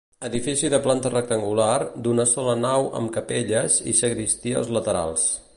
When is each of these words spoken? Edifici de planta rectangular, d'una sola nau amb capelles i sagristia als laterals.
Edifici 0.27 0.69
de 0.73 0.79
planta 0.85 1.11
rectangular, 1.13 1.75
d'una 2.07 2.27
sola 2.31 2.57
nau 2.63 2.91
amb 3.01 3.15
capelles 3.19 3.79
i 3.93 3.97
sagristia 4.03 4.63
als 4.65 4.77
laterals. 4.81 5.33